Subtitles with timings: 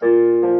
[0.00, 0.57] お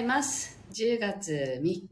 [0.00, 0.58] います。
[0.72, 1.88] 10月3日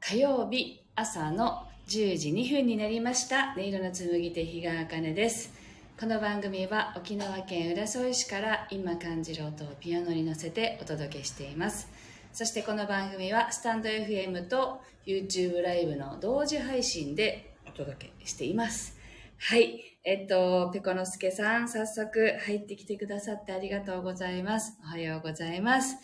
[0.00, 3.54] 火曜日朝の10時2分になりました。
[3.56, 5.52] 音色の紡手日川茜です。
[5.98, 11.88] この番組は沖縄県浦添市から今感じる音をピアノに乗せてお届けしています。
[12.32, 18.96] そしてこの番組はスタンド FM と YouTube ライブの同時配信でお届けしています。
[19.38, 19.80] はい。
[20.04, 24.78] えっと、ペコのすけさん、早速入ってきてくださってありがとうございます。
[24.84, 25.96] おはようございます。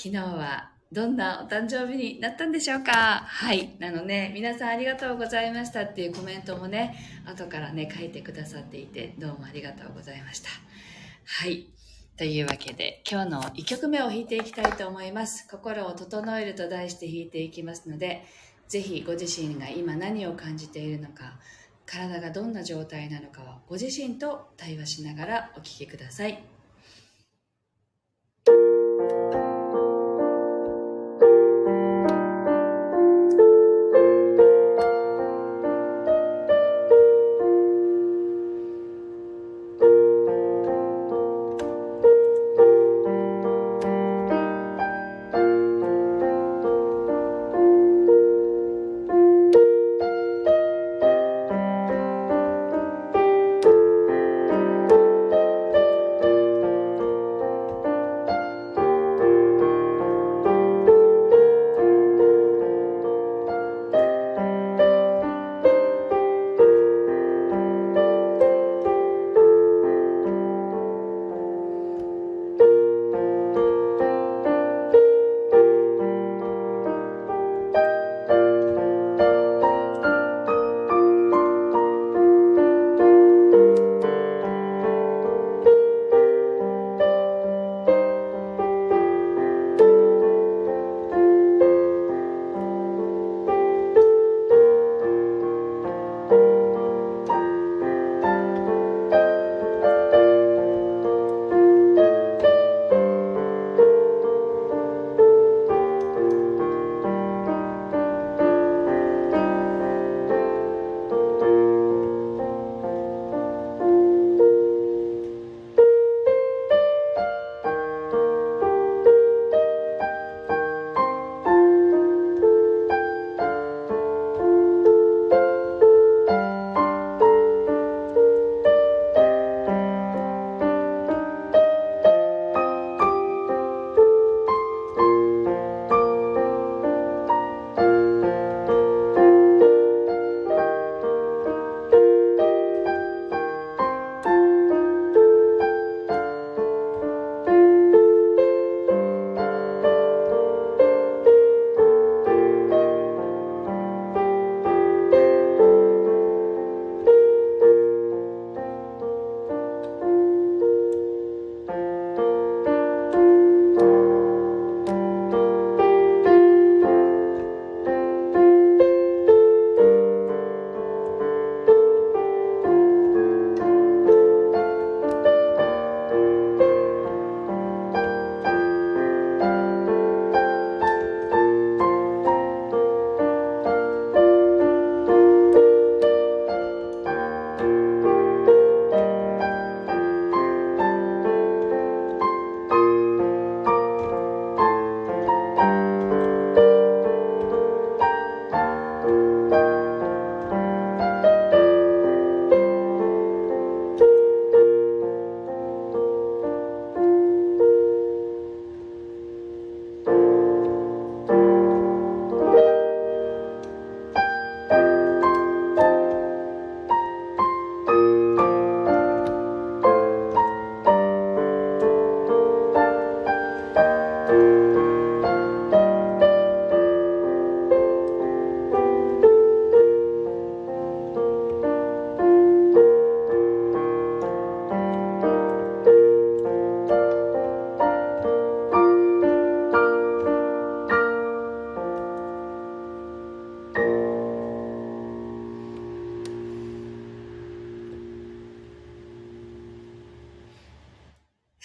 [0.00, 3.24] 昨日はどんなお誕生日になったんでしょうか？
[3.26, 3.74] はい。
[3.80, 6.96] なので、皆さんありがとうございましたっていうコメントもね、
[7.26, 10.50] 後からね、書いてくださっていて、どうもありがとうございました。
[11.24, 11.66] はい。
[12.16, 15.48] というわけで、今日の1曲目を弾いていきたいと思います。
[15.50, 18.24] 心を整えると題して弾いていきますので、
[18.68, 21.40] ぜひご自身が今何を感じているのか、
[21.86, 26.44] 体がどんな状態なのかはご自身と対話しながらお聴きください。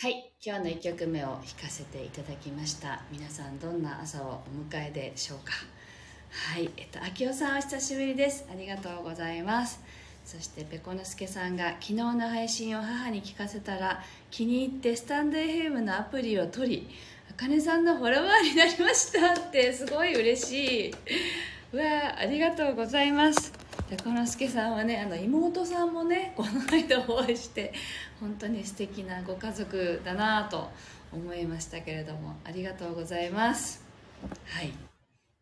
[0.04, 3.04] はい今日の1曲目を弾かせていただきました。
[3.10, 4.42] 皆さんどんな朝を
[4.72, 5.54] お迎えでしょうか？
[6.54, 8.46] はいえっと秋代さんお久しぶりです。
[8.52, 9.80] ありがとうございます。
[10.26, 16.90] そしてペコ之助さんが昨日の配信を母に聞かせたら気に入ってスタンド FM のアプリを取り
[17.32, 20.96] あかねさんのフォロワーになりましたってすごい嬉しい。
[21.72, 23.54] うわありがとうございます。
[23.98, 27.74] こ之助さんはねあの妹さんもねこの間お会いして
[28.20, 30.70] 本当に素敵なご家族だなと
[31.12, 33.84] 思いましたけれどもありがとうございます。
[34.46, 34.74] はい。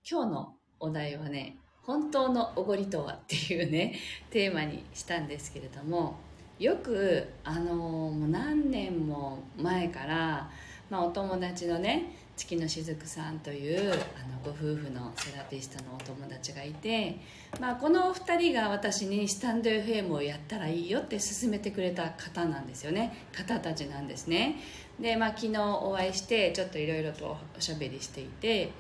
[0.10, 4.00] 今日のお題はね本当のおごりとはっていうね
[4.30, 6.16] テーマにしたんですけれども
[6.60, 10.50] よくあのもう何年も前から、
[10.90, 14.00] まあ、お友達のね月のしずくさんというあの
[14.44, 17.18] ご夫婦のセラピストのお友達がいて、
[17.60, 23.28] まあ、このお2人が私にスタンド FM をやったらいいよって勧めてくれた方なんですよね。
[23.32, 24.56] 方たちなんですね。
[25.00, 28.72] で、まあ、昨日お会いしてちょっといろいろとおしゃべりしていて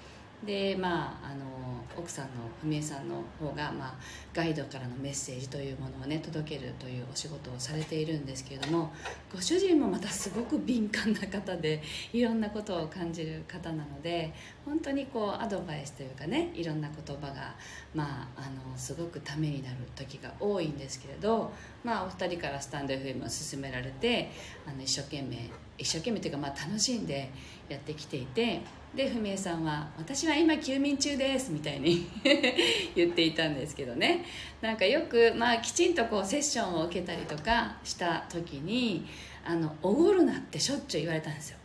[0.45, 1.61] でまああの
[1.97, 2.31] 奥さんの
[2.63, 3.93] 文江さんの方が、まあ、
[4.33, 8.91] ガイドからのメッセージというものをね届けるというお仕事をされているんですけれども
[9.33, 11.81] ご主人もまたすごく敏感な方で
[12.13, 14.33] いろんなことを感じる方なので
[14.65, 17.55] 本当にこうアドバイスというかねいろんな言葉が、
[17.93, 18.41] まあ、あ
[18.71, 21.51] のすごくためになる時が多いんですけれど、
[21.83, 24.31] まあ、お二人からスタンド FM を勧められて
[24.67, 25.49] あの一生懸命
[25.81, 27.29] 一生懸命というか、まあ、楽しんで
[27.67, 28.61] やってきていて
[28.95, 32.07] で文江さんは「私は今休眠中です」みたいに
[32.95, 34.25] 言っていたんですけどね。
[34.61, 39.07] なんかよく、まあ、きちんとこうセッションを受けたりとかした時に
[39.45, 41.57] 「あのおごるな」ってしょっちゅう言われたんですよ。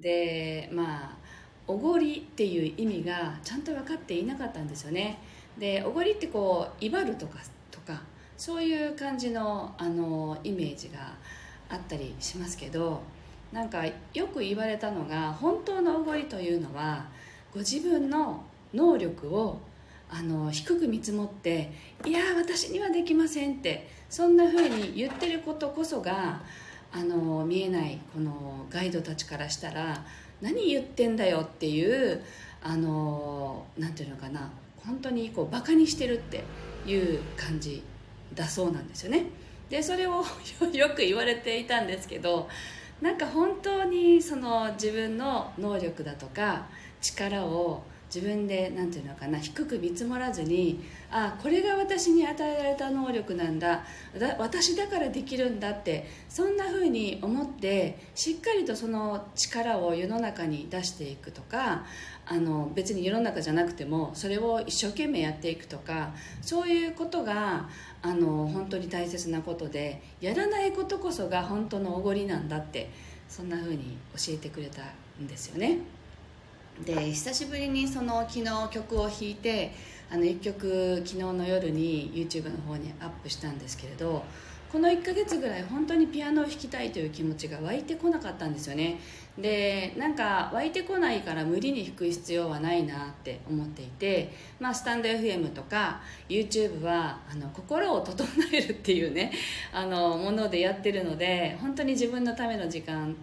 [0.00, 1.16] でまあ
[1.66, 5.18] おごりっていう意味がちゃんと分かっていなかったんですよね。
[5.58, 7.38] でおごりってこう威張るとか
[7.70, 8.02] とか
[8.36, 11.12] そういう感じのあのイメージが
[11.68, 13.02] あったりしますけど
[13.52, 17.06] なんかよく言われたのが本当のおごりというのは
[17.52, 19.58] ご自分の能力を
[20.08, 21.72] あの低く見積もって
[22.04, 26.42] 「いや私にはできません」ってそんな風に言ってることこそが
[26.92, 30.04] あの見えないこのガイドたちからしたら
[30.40, 32.22] 何言ってんだよっていう
[32.62, 34.50] あのなんていうのかな
[34.84, 36.42] 本当にこうバカにしてるって
[36.86, 37.82] いう感じ
[38.34, 39.26] だそうなんですよね。
[39.68, 40.24] でそれを
[40.72, 42.48] よく言われていたんですけど
[43.00, 46.66] なんか本当にその自分の能力だとか
[47.00, 47.82] 力を
[48.12, 50.80] 自分で何て言うのかな低く見積もらずに
[51.12, 53.84] あこれが私に与えられた能力なんだ
[54.36, 61.84] 私だからできるんだってそんな風に思ってしっかりとその力を世の中に出していくとか
[62.26, 67.68] あの別に世の中じゃなくてもそれを一生懸命やっていくとかそういうことが
[68.02, 72.90] あの本当に大切なことでやらないことこそが本当のおごりなんだって
[73.28, 74.82] そんな風に教えてくれた
[75.22, 75.78] んですよね。
[76.84, 79.72] で久しぶりにその昨日曲を弾いて
[80.10, 84.24] あの1曲昨日の夜に YouTube の方にアップしたんですけれど
[84.70, 89.00] この1ヶ月ぐらい本当にピアノを弾きたいという気持ちが湧いてこなかったんですよね。
[89.36, 99.32] でなんか湧いてこないから無理に弾く必要はないなって思っていて、まあ、スタンド FM とか YouTube はあの心を整えるっていうね
[99.72, 103.16] あのものでやってるので本当に自分のための時間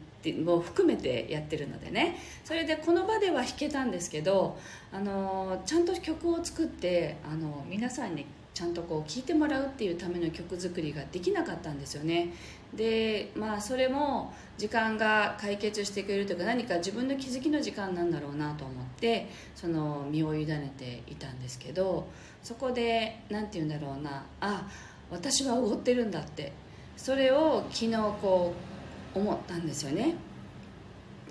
[0.43, 2.17] も含めてやってるのでね。
[2.43, 4.57] それでこの場では弾けたんですけど
[4.91, 8.25] あのちゃんと曲を作ってあの皆さんに
[8.57, 12.33] ちゃんとこう聴いてもらうっていうための曲作りができなかったんですよね。
[12.73, 22.07] でまあそれも時間が解決してくれるというか何か自分の気づきの時間なんだろうなと思ってその身を委ねていたんですけど
[22.41, 24.67] そこで何て言うんだろうなあ
[25.11, 26.51] 私はおごってるんだって
[26.97, 28.55] それを昨日こ
[29.13, 30.15] う思ったんですよね。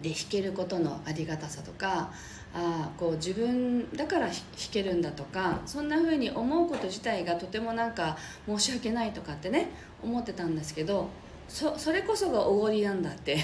[0.03, 2.11] で弾けることのありがたさとか
[2.55, 4.35] あこう自分だから弾
[4.71, 9.71] けるんだとかそんな風に思うこと自体がとてもなんか申し訳ないとかってね
[10.03, 11.09] 思ってたんですけど
[11.49, 13.39] それこそがおごりなんだって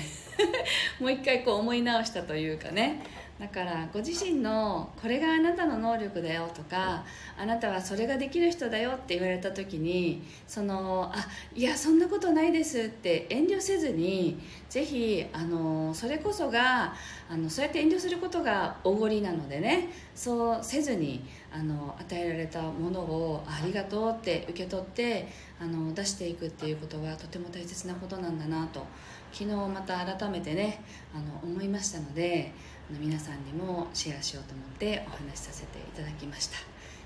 [0.99, 3.03] もう一回こう思い直したというかね。
[3.41, 7.05] だからご自身のこれがあなたの能力だよとか
[7.37, 16.95] あなたはそれができる人だよって言われた時にそのあいやそんなことないですって遠慮せずにぜひあのそれこそが
[17.29, 25.27] あのそうやって遠慮することがおごりなのでねそうせずにあの与えられたものをありがとうって受け取って
[25.61, 28.87] あの出していくっていうことはとても大切なことなんだなと
[29.33, 30.83] 昨日また改めてね
[31.15, 32.53] あの思いましたので
[32.93, 36.59] の皆さんにもシェアしようと思ってお話しさせていただきました。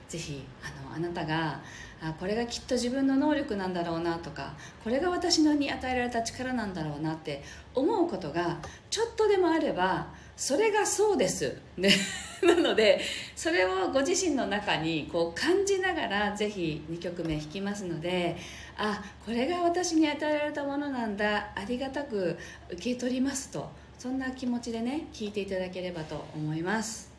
[0.09, 1.61] ぜひあのあなたが
[2.00, 7.43] あこれがきっと自分の能力なんだろうなとかこれが私のに与えられた力なんだろうなって
[7.75, 8.59] 思うことが
[8.90, 11.90] ちょっとでもあればそれがそうです、ね、
[12.45, 13.00] なので
[13.35, 18.37] それをご自身の中にこう感じながらぜひ2曲目弾きますので
[18.76, 22.38] あこれが私に与えられたものなんだありがたく
[22.71, 27.15] 受け取りますとそんな気持ちでね聞いていただければと思います。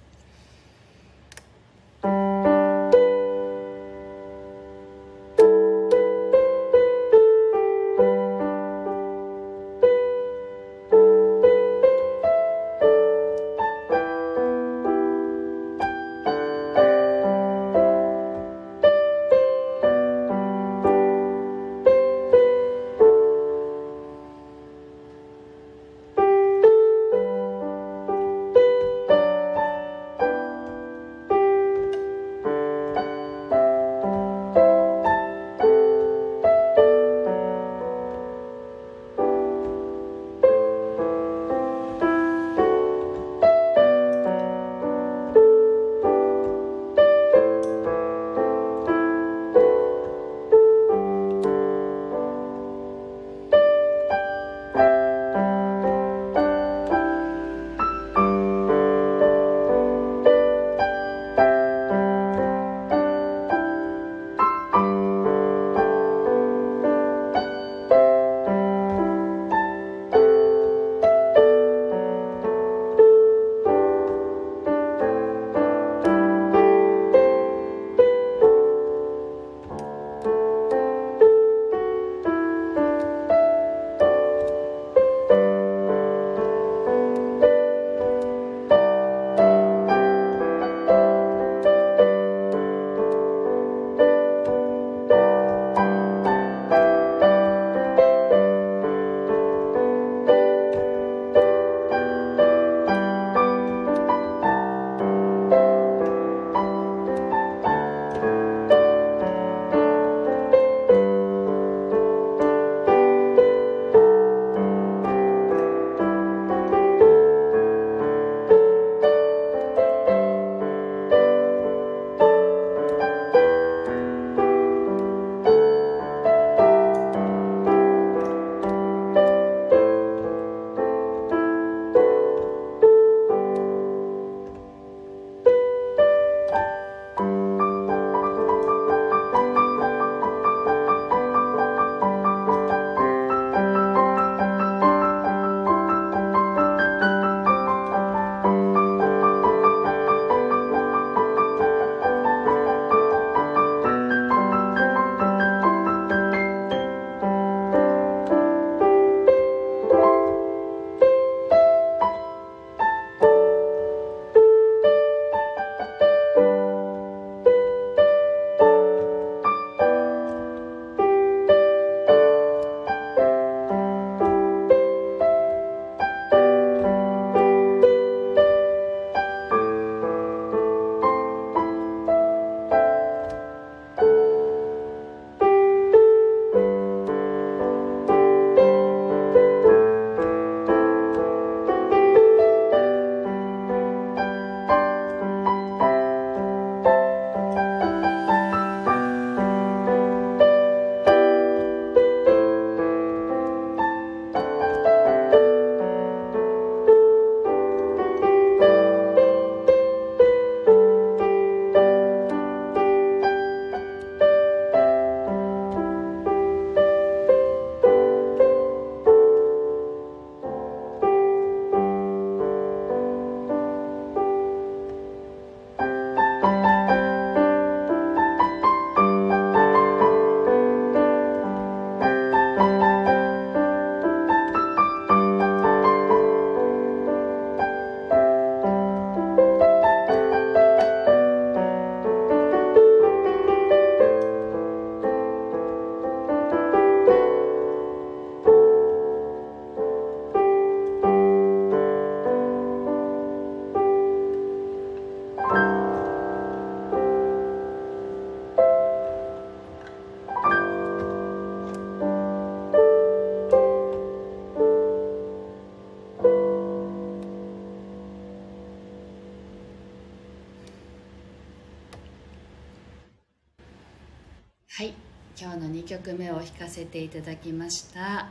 [275.68, 278.30] の2曲目を弾かせていただきました。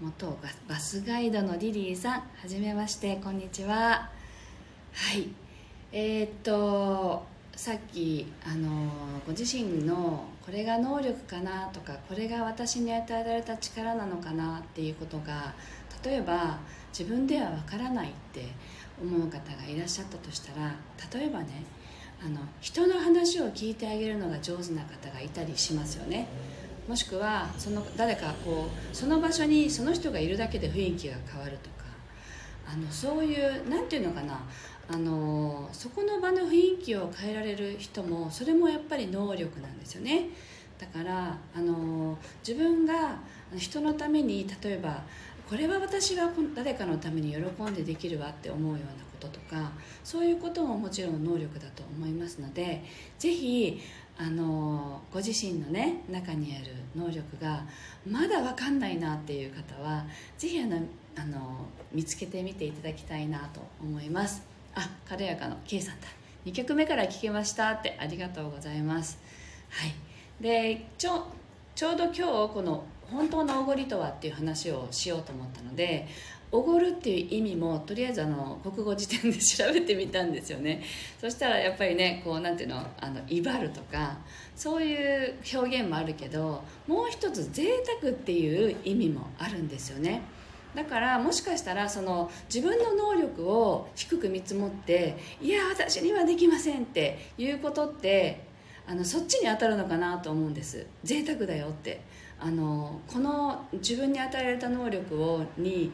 [0.00, 0.36] 元
[0.68, 4.10] バスガイドのリリーさんはじめましてこんにちは。
[4.92, 5.30] はい。
[5.92, 7.24] えー、っと
[7.56, 8.90] さっきあの
[9.26, 15.54] ご自身のこれが能力かなとかこれが私に与えられた力なのかなっていうことが
[16.04, 16.58] 例えば
[16.96, 18.46] 自分ではわからないって
[19.00, 20.74] 思う方がいらっしゃったとしたら
[21.12, 21.64] 例えばね
[22.24, 26.26] あの人の話を聞いてあげるのが上手な方がいたりしますよね。
[26.88, 31.84] もしくはその誰かこうその場所にその人がいるだけで雰囲気が変わるとか
[32.66, 34.40] あのそういう何て言うのかな
[34.88, 40.28] あのそこの場の雰囲気を変えられる人もそれもやっぱり能力なんですよね。
[40.78, 43.16] だからあの自分が
[43.56, 45.02] 人のために例えば
[45.48, 49.70] これは私は誰かのために喜んでできるわって思うようなこととか
[50.02, 52.82] そういうことももちろん能力だと思いますので
[53.18, 53.80] ぜひ
[54.16, 57.64] あのご自身のね中にある能力が
[58.08, 60.04] まだ分かんないなっていう方は
[60.38, 60.76] ぜひあの
[61.16, 64.42] あの見つけてみていただきたいなと思います。
[64.74, 66.06] あ軽やかの K さんだ。
[66.46, 69.18] 2曲目から聴けましたってありがとうございます。
[69.70, 69.94] はい。
[70.40, 71.26] でちょ
[71.74, 76.06] ちょうど今日この本当のおごりとはっていう話をしようと思ったので
[76.54, 80.84] おごるっていう意味もとりあえずあの国語辞典で調べてみたんですよね。
[81.20, 84.18] そしたらやっぱりねこうなんていうのあの威張るとか
[84.54, 90.22] そういう表現もあるけどもう一つ贅沢っていう意味もあるんですよね。
[90.76, 98.44] だからもしかしたらその自分の能力を低く見積もっていや私にはできませんっていうことって
[98.86, 100.86] あのそっちに当たるのかなと思うんです。
[101.02, 102.00] 贅沢だよって。
[102.40, 105.92] あのこの自分に与えられた能力をに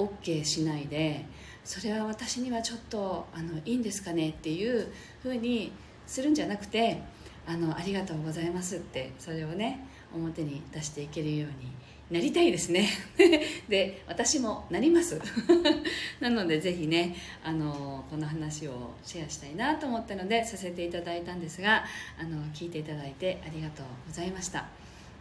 [0.00, 1.26] OK しないで
[1.64, 4.88] それは私にはちょっとあのいいんですかねっていう
[5.22, 5.72] ふうに
[6.06, 7.02] するんじゃなくて
[7.46, 11.70] あのありがとうございますってそれをね表に出していけるように
[12.10, 12.88] なりたいですね。
[13.68, 15.20] で私もなります。
[16.18, 21.84] なのでぜひねあのこの話をシェアしたいなと思ったのでさせていただいたんですが
[22.18, 24.66] あの聞いていただいてありがとうございました。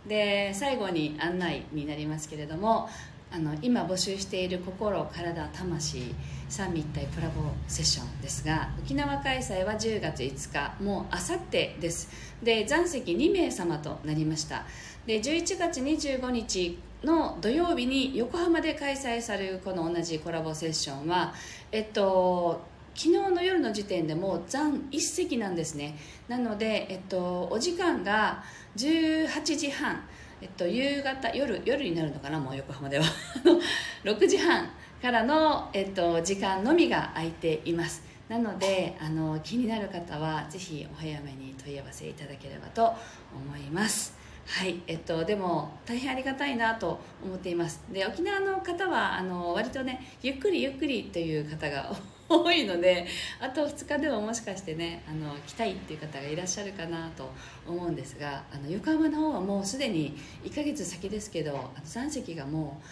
[0.08, 2.90] で最後に案内になりますけれども
[3.32, 6.16] あの今募集している心体魂
[6.48, 12.10] 三位一体コラボセッションですが沖縄開催は10月5日もうあさってです。
[12.42, 14.66] で残席2名様となりました。
[15.06, 21.34] で11月25日の土曜日に横浜で開催されるこの同じコラボセッションは
[21.72, 22.62] えっと
[22.96, 25.98] 昨日の夜の時点でもう残1席なんですね。
[26.28, 28.44] なので、えっと、お時間が
[28.76, 30.04] 18時半
[30.42, 33.06] えっと、夕方夜夜になるのかなもう横浜では。
[34.04, 34.70] 6時半
[35.02, 38.04] からの、えっと、時間のみが空いています。
[38.30, 42.94] なのであの気になる方はぜひお早めに問い合わせいただければと
[43.34, 44.14] 思います。
[44.46, 47.84] はいえっと、でも大変ありがたいなと思っています。
[47.92, 51.92] で沖縄の方はあの割とねゆっくりゆっくりという方が
[52.30, 53.08] 多いので
[53.40, 57.32] あと2日でももしかしてねあの来たいっていう方がいらっしゃるかなと
[57.68, 62.86] 思うんですがあの横浜の方はもうすでに1ヶ月先ですけどあの3席がもう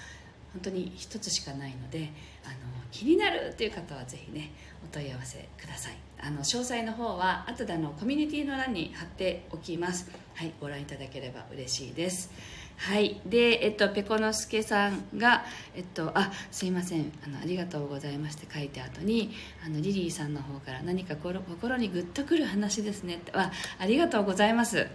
[0.54, 2.10] 本当に1つしかないので
[2.44, 2.56] あの
[2.92, 4.52] 気になるっていう方はぜひね
[4.84, 5.98] お問い合わせください。
[6.20, 10.10] あの詳細の方は後であのコミュニティの欄に貼っておきます。
[10.34, 12.32] はいご覧いただければ嬉しいです。
[12.78, 13.20] はい。
[13.26, 15.44] でえっとペコノスケさんが
[15.76, 17.12] えっとあすいません。
[17.26, 19.32] あのありがとうございまして書いて後に
[19.66, 23.16] あのリリーさんの方から何か心にグッとくる話ですね。
[23.16, 24.78] ってあありがとうございます。
[24.78, 24.88] はい。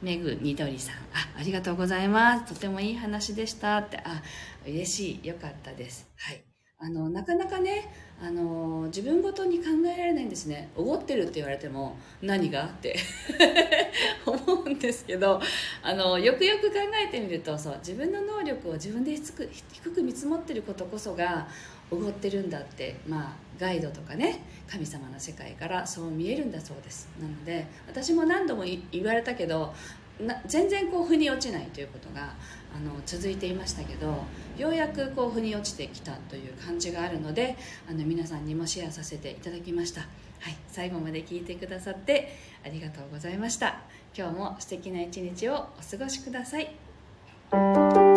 [0.00, 0.94] めぐみどりさん。
[0.94, 0.98] あ
[1.38, 2.54] ありがとうございます。
[2.54, 3.98] とてもいい話でしたって。
[3.98, 4.22] あ
[4.64, 5.26] 嬉しい。
[5.26, 6.08] よかったです。
[6.16, 6.44] はい。
[6.78, 10.68] あのなかなかねあの自分ごとに考えられないんですね。
[10.76, 12.96] おごってるって言われても何がって。
[14.26, 15.40] 思うんですけど
[15.82, 21.48] あのよくよく考えてみるとそう自分の能力を自分で低く見積もってることこそが
[21.90, 27.08] おごってるんだってまあガイドとかね神様の世界からそう見えるんだそうです。
[27.20, 29.72] なので私も何度も言われたけど
[30.20, 32.34] な全然こう腑に落ちないということが
[32.74, 34.24] あの続いていましたけど
[34.56, 37.56] ようやくこう腑に落ちてきたという感じがあるので
[37.88, 40.02] あの皆さんにもシェアさせていただきました。
[40.40, 42.32] はい最後まで聞いてくださって
[42.64, 43.80] ありがとうございました。
[44.16, 45.56] 今日も素敵な一日をお
[45.90, 48.07] 過ごしください。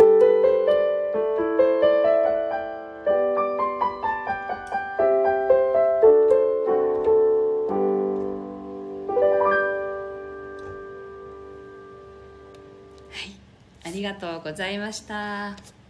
[14.11, 15.80] がとうございました。